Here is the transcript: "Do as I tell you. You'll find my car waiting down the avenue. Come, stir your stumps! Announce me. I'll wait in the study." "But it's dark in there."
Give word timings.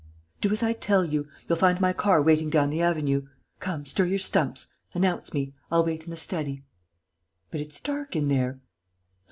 "Do 0.41 0.49
as 0.51 0.63
I 0.63 0.73
tell 0.73 1.05
you. 1.05 1.27
You'll 1.47 1.59
find 1.59 1.79
my 1.79 1.93
car 1.93 2.23
waiting 2.23 2.49
down 2.49 2.71
the 2.71 2.81
avenue. 2.81 3.27
Come, 3.59 3.85
stir 3.85 4.05
your 4.05 4.17
stumps! 4.17 4.73
Announce 4.95 5.31
me. 5.31 5.53
I'll 5.71 5.85
wait 5.85 6.05
in 6.05 6.09
the 6.09 6.17
study." 6.17 6.63
"But 7.51 7.61
it's 7.61 7.79
dark 7.79 8.15
in 8.15 8.27
there." 8.27 8.59